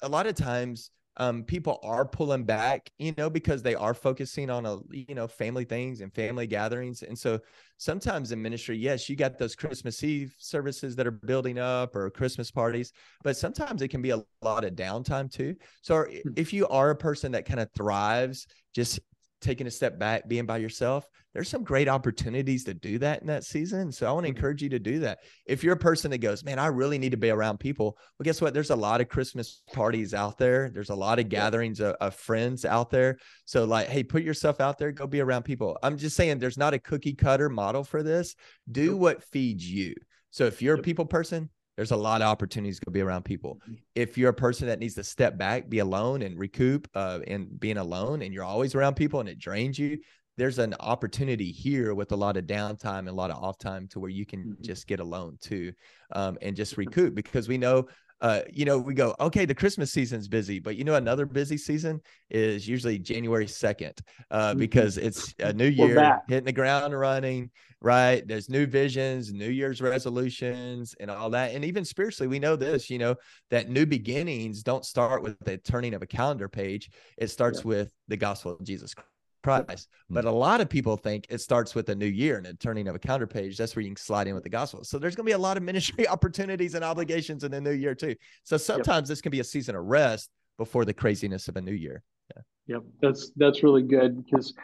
[0.01, 4.49] a lot of times um, people are pulling back, you know, because they are focusing
[4.49, 7.03] on a, you know, family things and family gatherings.
[7.03, 7.41] And so
[7.79, 12.09] sometimes in ministry, yes, you got those Christmas Eve services that are building up or
[12.11, 12.93] Christmas parties,
[13.23, 15.57] but sometimes it can be a lot of downtime too.
[15.83, 16.31] So hmm.
[16.37, 19.01] if you are a person that kind of thrives just
[19.41, 23.29] taking a step back, being by yourself, there's some great opportunities to do that in
[23.29, 23.93] that season.
[23.93, 24.37] So I want to mm-hmm.
[24.37, 25.21] encourage you to do that.
[25.47, 27.97] If you're a person that goes, man, I really need to be around people.
[28.19, 28.53] Well, guess what?
[28.53, 30.71] There's a lot of Christmas parties out there.
[30.71, 33.19] There's a lot of gatherings of, of friends out there.
[33.45, 35.79] So like, hey, put yourself out there, go be around people.
[35.83, 38.35] I'm just saying there's not a cookie cutter model for this.
[38.71, 39.95] Do what feeds you.
[40.31, 43.59] So if you're a people person, there's a lot of opportunities to be around people.
[43.63, 43.75] Mm-hmm.
[43.95, 47.59] If you're a person that needs to step back, be alone and recoup uh, and
[47.59, 49.99] being alone and you're always around people and it drains you,
[50.37, 53.87] there's an opportunity here with a lot of downtime and a lot of off time
[53.89, 54.63] to where you can mm-hmm.
[54.63, 55.73] just get alone too
[56.13, 57.87] um, and just recoup because we know
[58.21, 61.57] uh, you know, we go, okay, the Christmas season's busy, but you know, another busy
[61.57, 63.99] season is usually January 2nd,
[64.31, 64.59] uh, mm-hmm.
[64.59, 68.27] because it's a new year hitting the ground running, right?
[68.27, 71.55] There's new visions, New Year's resolutions, and all that.
[71.55, 73.17] And even spiritually, we know this, you know,
[73.51, 77.69] that new beginnings don't start with the turning of a calendar page, it starts yeah.
[77.69, 79.09] with the gospel of Jesus Christ
[79.43, 79.87] price.
[80.09, 82.89] But a lot of people think it starts with a new year and a turning
[82.89, 83.57] of a counter page.
[83.57, 84.85] That's where you can slide in with the gospel.
[84.85, 87.73] So there's going to be a lot of ministry opportunities and obligations in the new
[87.73, 88.17] year too.
[88.45, 89.13] So sometimes yep.
[89.13, 92.03] this can be a season of rest before the craziness of a new year.
[92.37, 92.43] Yeah.
[92.75, 92.83] Yep.
[93.01, 94.55] That's that's really good because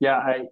[0.00, 0.46] yeah, I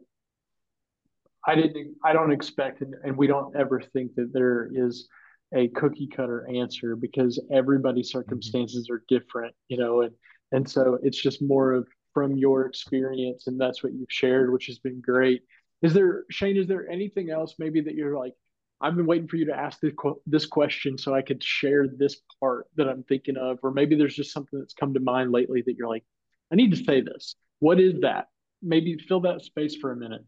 [1.47, 5.09] I didn't I don't expect and, and we don't ever think that there is
[5.55, 8.19] a cookie cutter answer because everybody's mm-hmm.
[8.19, 8.95] circumstances mm-hmm.
[8.95, 10.15] are different, you know, and
[10.53, 14.67] and so it's just more of from your experience and that's what you've shared which
[14.67, 15.43] has been great.
[15.83, 18.33] Is there shane is there anything else maybe that you're like
[18.81, 19.93] i've been waiting for you to ask this,
[20.27, 24.17] this question so i could share this part that i'm thinking of or maybe there's
[24.17, 26.05] just something that's come to mind lately that you're like
[26.51, 27.35] i need to say this.
[27.61, 28.27] What is that?
[28.63, 30.25] Maybe fill that space for a minute.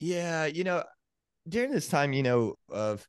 [0.00, 0.82] Yeah you know
[1.48, 3.06] during this time you know of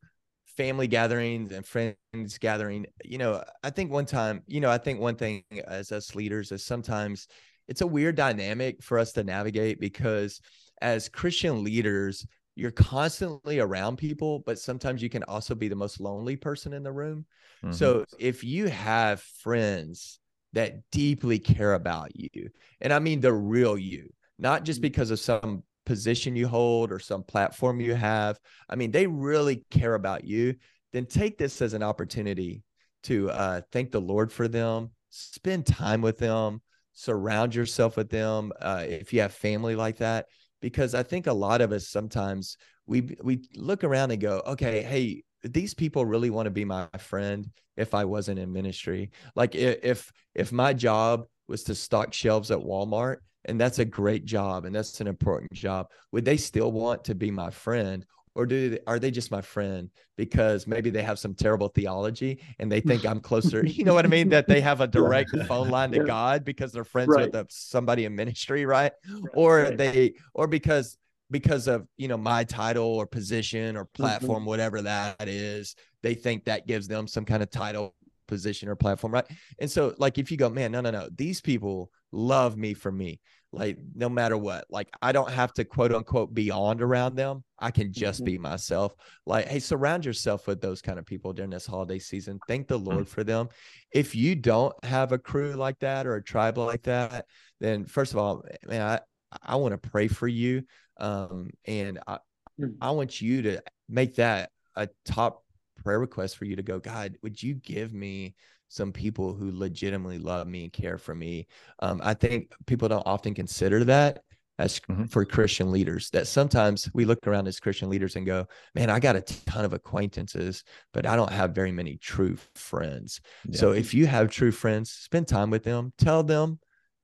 [0.58, 5.00] family gatherings and friends gathering you know i think one time you know i think
[5.00, 7.28] one thing as us leaders is sometimes
[7.68, 10.42] it's a weird dynamic for us to navigate because
[10.82, 16.00] as christian leaders you're constantly around people but sometimes you can also be the most
[16.00, 17.24] lonely person in the room
[17.64, 17.72] mm-hmm.
[17.72, 20.20] so if you have friends
[20.54, 22.50] that deeply care about you
[22.82, 24.84] and i mean the real you not just mm-hmm.
[24.84, 28.38] because of some position you hold or some platform you have,
[28.70, 30.56] I mean, they really care about you,
[30.92, 32.62] then take this as an opportunity
[33.04, 38.52] to uh, thank the Lord for them, spend time with them, surround yourself with them
[38.60, 40.26] uh, if you have family like that.
[40.62, 44.82] Because I think a lot of us sometimes we we look around and go, okay,
[44.82, 49.12] hey, these people really want to be my friend if I wasn't in ministry.
[49.36, 54.26] Like if if my job was to stock shelves at Walmart and that's a great
[54.26, 58.06] job and that's an important job would they still want to be my friend
[58.36, 62.40] or do they, are they just my friend because maybe they have some terrible theology
[62.60, 65.32] and they think I'm closer you know what I mean that they have a direct
[65.34, 65.46] yeah.
[65.46, 66.04] phone line to yeah.
[66.04, 67.26] God because they're friends right.
[67.26, 68.92] with a, somebody in ministry right,
[69.34, 69.78] or right.
[69.78, 70.98] they or because
[71.32, 74.04] because of you know my title or position or mm-hmm.
[74.04, 74.50] platform mm-hmm.
[74.50, 77.94] whatever that is they think that gives them some kind of title
[78.28, 79.26] position or platform right
[79.60, 82.92] and so like if you go man no no no these people love me for
[82.92, 83.20] me
[83.54, 87.72] like no matter what like i don't have to quote unquote beyond around them i
[87.72, 88.26] can just mm-hmm.
[88.26, 88.94] be myself
[89.26, 92.78] like hey surround yourself with those kind of people during this holiday season thank the
[92.78, 93.06] lord mm-hmm.
[93.06, 93.48] for them
[93.92, 97.26] if you don't have a crew like that or a tribe like that
[97.60, 99.00] then first of all man i
[99.44, 100.62] i want to pray for you
[101.00, 102.18] um and i
[102.60, 102.76] mm.
[102.82, 105.44] i want you to make that a top
[105.84, 108.36] prayer request for you to go god would you give me
[108.70, 111.48] some people who legitimately love me and care for me.
[111.80, 114.24] Um, I think people don't often consider that
[114.60, 115.06] as mm-hmm.
[115.06, 116.10] for Christian leaders.
[116.12, 119.66] That sometimes we look around as Christian leaders and go, "Man, I got a ton
[119.66, 123.58] of acquaintances, but I don't have very many true friends." Yeah.
[123.58, 125.94] So if you have true friends, spend time with them.
[125.98, 126.60] Tell them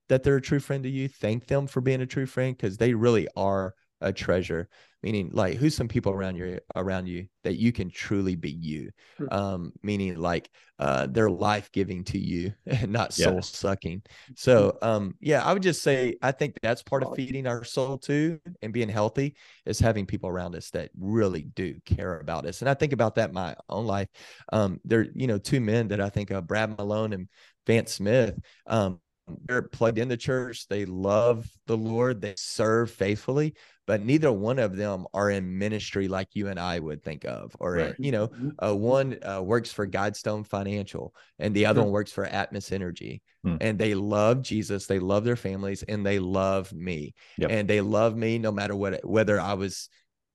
[0.10, 1.08] that they're a true friend to you.
[1.08, 4.67] Thank them for being a true friend because they really are a treasure
[5.03, 8.89] meaning like who's some people around you around you that you can truly be you?
[9.17, 9.25] Hmm.
[9.31, 14.01] um meaning like uh they're life-giving to you and not soul sucking
[14.35, 17.97] so um yeah i would just say i think that's part of feeding our soul
[17.97, 19.35] too and being healthy
[19.65, 22.61] is having people around us that really do care about us.
[22.61, 24.07] And i think about that in my own life.
[24.51, 27.27] Um there you know two men that i think of brad malone and
[27.67, 28.99] vance smith um
[29.45, 30.67] they're plugged in the church.
[30.67, 32.21] They love the Lord.
[32.21, 33.55] They serve faithfully,
[33.88, 37.55] but neither one of them are in ministry like you and I would think of.
[37.59, 37.95] Or, right.
[37.97, 38.49] you know, mm-hmm.
[38.59, 43.21] uh, one uh, works for Guidestone Financial and the other one works for Atmos Energy.
[43.45, 43.57] Mm-hmm.
[43.62, 44.88] And they love Jesus.
[44.88, 47.13] They love their families and they love me.
[47.38, 47.51] Yep.
[47.51, 49.89] And they love me no matter what, whether I was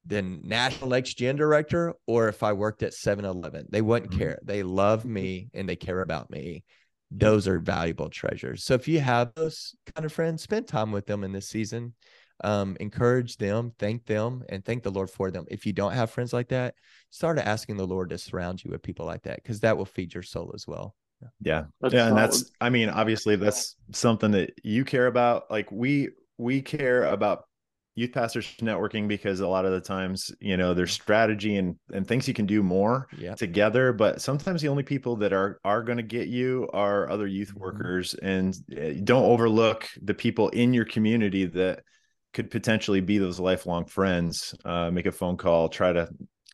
[0.07, 3.67] the national next gen director or if I worked at 7 Eleven.
[3.71, 4.21] They wouldn't mm-hmm.
[4.21, 4.39] care.
[4.43, 6.65] They love me and they care about me
[7.11, 8.65] those are valuable treasures.
[8.65, 11.95] So if you have those kind of friends, spend time with them in this season.
[12.45, 15.47] Um, encourage them, thank them, and thank the Lord for them.
[15.49, 16.77] If you don't have friends like that,
[17.11, 20.15] start asking the Lord to surround you with people like that because that will feed
[20.15, 20.95] your soul as well.
[21.41, 21.65] Yeah.
[21.81, 22.07] That's yeah.
[22.07, 25.51] And that's, I mean, obviously that's something that you care about.
[25.51, 27.43] Like we, we care about
[27.99, 32.07] youth pastors networking because a lot of the times you know there's strategy and and
[32.07, 33.35] things you can do more yeah.
[33.35, 37.27] together but sometimes the only people that are are going to get you are other
[37.27, 37.61] youth mm-hmm.
[37.61, 41.83] workers and eh, don't overlook the people in your community that
[42.33, 46.09] could potentially be those lifelong friends uh, make a phone call try to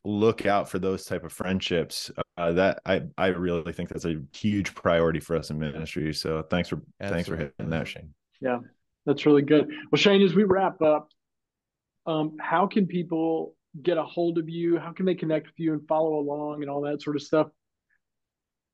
[0.07, 4.17] look out for those type of friendships uh, that i i really think that's a
[4.33, 7.15] huge priority for us in ministry so thanks for Absolutely.
[7.15, 8.59] thanks for hitting that shane yeah
[9.07, 11.09] that's really good well shane as we wrap up
[12.07, 14.79] um, how can people get a hold of you?
[14.79, 17.49] How can they connect with you and follow along and all that sort of stuff?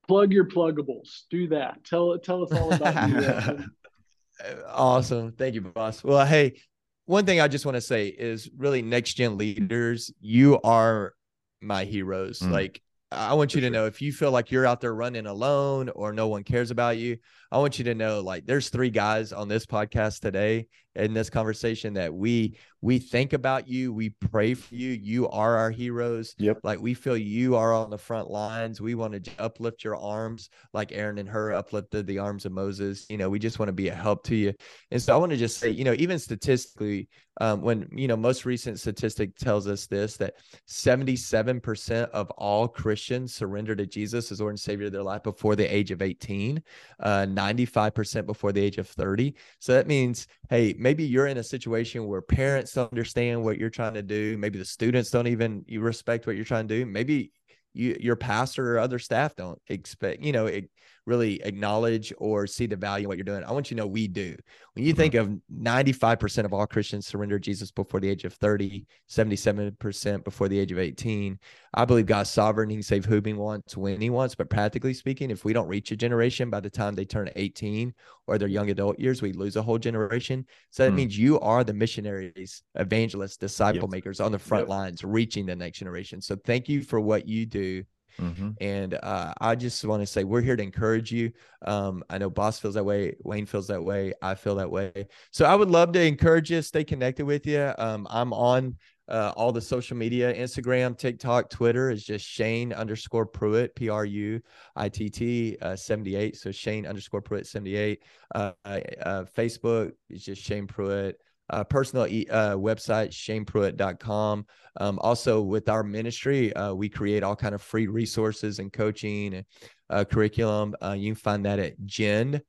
[0.08, 1.22] Plug your pluggables.
[1.30, 1.84] Do that.
[1.84, 3.64] Tell tell us all about you.
[4.66, 5.32] awesome.
[5.32, 6.02] Thank you, boss.
[6.02, 6.60] Well, hey,
[7.06, 11.14] one thing I just want to say is really next gen leaders, you are
[11.60, 12.40] my heroes.
[12.40, 12.50] Mm.
[12.50, 15.88] Like I want you to know if you feel like you're out there running alone
[15.88, 17.18] or no one cares about you,
[17.50, 21.30] I want you to know like there's three guys on this podcast today in this
[21.30, 24.90] conversation that we we think about you, we pray for you.
[24.90, 26.34] You are our heroes.
[26.38, 26.60] Yep.
[26.62, 28.80] Like we feel you are on the front lines.
[28.80, 33.06] We want to uplift your arms like Aaron and Hur uplifted the arms of Moses.
[33.10, 34.54] You know, we just want to be a help to you.
[34.90, 37.08] And so I want to just say, you know, even statistically,
[37.40, 40.34] um, when you know most recent statistic tells us this that
[40.68, 45.56] 77% of all Christians surrender to Jesus as Lord and Savior of their life before
[45.56, 46.62] the age of 18.
[46.98, 49.34] Uh, 95% before the age of 30.
[49.58, 53.70] So that means, hey, maybe you're in a situation where parents don't understand what you're
[53.70, 54.36] trying to do.
[54.38, 56.86] Maybe the students don't even you respect what you're trying to do.
[56.86, 57.32] Maybe
[57.74, 60.70] you, your pastor or other staff don't expect, you know, it,
[61.06, 63.44] really acknowledge or see the value in what you're doing.
[63.44, 64.36] I want you to know we do.
[64.74, 68.86] When you think of 95% of all Christians surrender Jesus before the age of 30,
[69.08, 71.38] 77% before the age of 18,
[71.74, 72.70] I believe God's sovereign.
[72.70, 74.34] He can save whom he wants when he wants.
[74.34, 77.92] But practically speaking, if we don't reach a generation by the time they turn 18
[78.26, 80.46] or their young adult years, we lose a whole generation.
[80.70, 80.96] So that hmm.
[80.96, 83.90] means you are the missionaries, evangelists, disciple yes.
[83.90, 84.68] makers on the front yep.
[84.70, 86.20] lines, reaching the next generation.
[86.20, 87.84] So thank you for what you do
[88.18, 88.50] Mm-hmm.
[88.60, 91.32] And uh, I just want to say we're here to encourage you.
[91.66, 95.08] Um, I know Boss feels that way, Wayne feels that way, I feel that way.
[95.30, 97.72] So I would love to encourage you, stay connected with you.
[97.78, 98.76] Um, I'm on
[99.10, 104.04] uh, all the social media Instagram, TikTok, Twitter is just Shane underscore Pruitt, P R
[104.04, 104.40] U
[104.76, 106.36] I T T uh, 78.
[106.36, 108.04] So Shane underscore Pruitt 78.
[108.34, 111.20] Uh, uh, Facebook is just Shane Pruitt
[111.50, 114.46] uh, personal e- uh, website, shanepruitt.com.
[114.80, 119.34] Um, also, with our ministry, uh, we create all kind of free resources and coaching
[119.34, 119.44] and
[119.90, 120.74] uh, curriculum.
[120.82, 122.40] Uh, you can find that at gensend.org.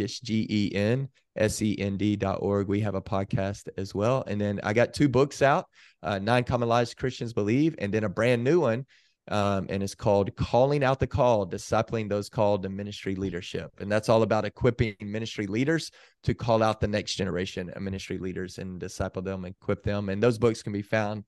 [0.00, 2.68] It's G E N S E N D.org.
[2.68, 4.24] We have a podcast as well.
[4.26, 5.66] And then I got two books out
[6.02, 8.86] uh, Nine Common Lies Christians Believe, and then a brand new one
[9.28, 13.70] Um, and it's called Calling Out the Call, Discipling Those Called to Ministry Leadership.
[13.78, 15.92] And that's all about equipping ministry leaders
[16.24, 20.08] to call out the next generation of ministry leaders and disciple them, equip them.
[20.08, 21.24] And those books can be found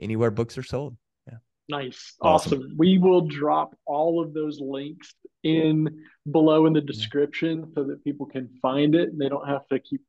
[0.00, 0.96] anywhere books are sold.
[1.26, 1.38] Yeah.
[1.68, 2.14] Nice.
[2.20, 2.60] Awesome.
[2.60, 2.74] awesome.
[2.78, 8.26] We will drop all of those links in below in the description so that people
[8.26, 10.02] can find it and they don't have to keep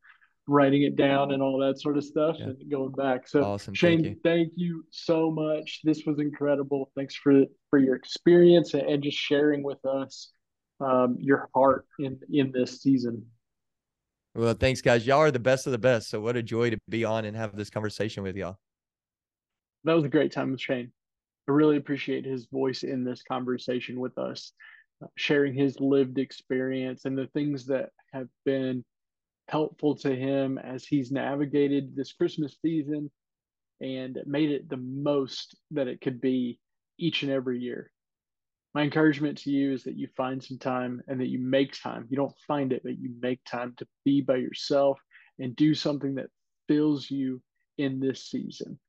[0.47, 2.47] writing it down and all that sort of stuff yeah.
[2.47, 3.27] and going back.
[3.27, 3.73] So awesome.
[3.73, 4.19] Shane, thank you.
[4.23, 4.85] thank you.
[4.91, 5.79] so much.
[5.83, 6.91] This was incredible.
[6.95, 10.31] Thanks for for your experience and, and just sharing with us
[10.79, 13.25] um, your heart in in this season.
[14.35, 15.05] Well, thanks, guys.
[15.05, 16.09] Y'all are the best of the best.
[16.09, 18.57] So what a joy to be on and have this conversation with y'all.
[19.83, 20.91] That was a great time with Shane.
[21.47, 24.53] I really appreciate his voice in this conversation with us,
[25.15, 28.83] sharing his lived experience and the things that have been
[29.47, 33.11] helpful to him as he's navigated this Christmas season
[33.81, 36.59] and made it the most that it could be
[36.97, 37.91] each and every year.
[38.73, 42.07] My encouragement to you is that you find some time and that you make time.
[42.09, 44.99] You don't find it, but you make time to be by yourself
[45.39, 46.29] and do something that
[46.67, 47.41] fills you
[47.77, 48.79] in this season.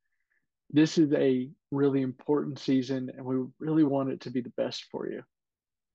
[0.71, 4.87] This is a really important season, and we really want it to be the best
[4.91, 5.23] for you.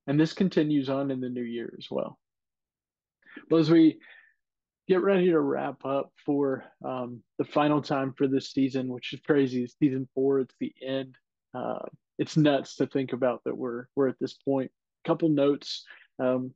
[0.06, 2.18] And this continues on in the new year as well.
[3.50, 3.98] Well, as we
[4.90, 9.20] get ready to wrap up for um, the final time for this season, which is
[9.24, 9.64] crazy.
[9.80, 11.14] season four, it's the end.
[11.54, 11.78] Uh,
[12.18, 14.68] it's nuts to think about that we're we're at this point.
[15.06, 15.84] Couple notes.
[16.18, 16.52] Um,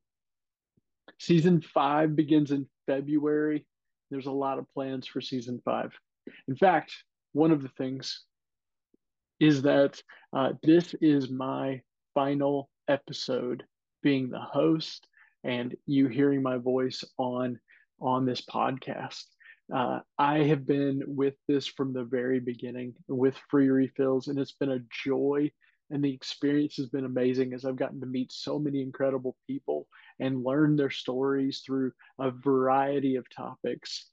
[1.21, 3.67] season five begins in February.
[4.11, 5.93] There's a lot of plans for season five.
[6.49, 6.93] In fact,
[7.35, 8.25] one of the things
[9.39, 10.03] is that
[10.37, 11.83] uh, this is my
[12.15, 13.63] final episode
[14.03, 15.07] being the host
[15.45, 17.61] and you hearing my voice on
[18.05, 19.25] on this podcast.
[19.75, 24.53] Uh, I have been with this from the very beginning with free refills, and it's
[24.53, 25.51] been a joy.
[25.91, 29.87] And the experience has been amazing as I've gotten to meet so many incredible people
[30.21, 34.11] and learn their stories through a variety of topics.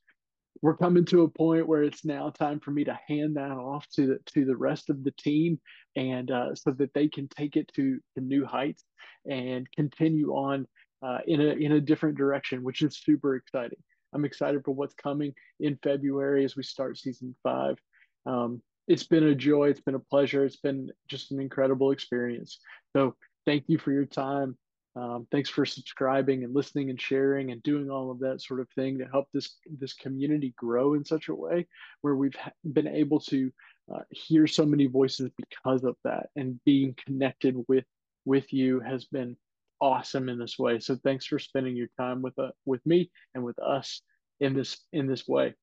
[0.61, 3.87] We're coming to a point where it's now time for me to hand that off
[3.95, 5.59] to the to the rest of the team,
[5.95, 8.83] and uh, so that they can take it to, to new heights
[9.29, 10.67] and continue on
[11.01, 13.79] uh, in a in a different direction, which is super exciting.
[14.13, 17.77] I'm excited for what's coming in February as we start season five.
[18.25, 19.69] Um, it's been a joy.
[19.69, 20.43] It's been a pleasure.
[20.43, 22.59] It's been just an incredible experience.
[22.93, 24.57] So thank you for your time.
[24.95, 28.67] Um, thanks for subscribing and listening and sharing and doing all of that sort of
[28.71, 31.65] thing to help this this community grow in such a way
[32.01, 32.35] where we've
[32.73, 33.51] been able to
[33.93, 37.85] uh, hear so many voices because of that and being connected with
[38.25, 39.37] with you has been
[39.81, 40.79] awesome in this way.
[40.79, 44.01] So thanks for spending your time with uh, with me and with us
[44.39, 45.55] in this in this way.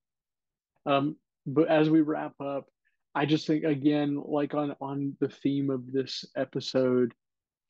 [0.87, 1.17] Um,
[1.47, 2.67] but as we wrap up,
[3.15, 7.15] I just think again, like on on the theme of this episode,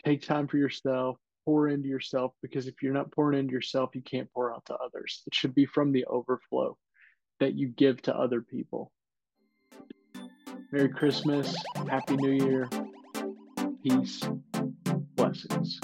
[0.05, 4.03] take time for yourself, pour into yourself, because if you're not pouring into yourself, you
[4.03, 5.23] can't pour out to others.
[5.27, 6.77] It should be from the overflow
[7.41, 8.93] that you give to other people.
[10.73, 11.55] Merry Christmas,
[11.89, 12.69] Happy New Year,
[13.83, 14.23] peace,
[15.15, 15.81] blessings.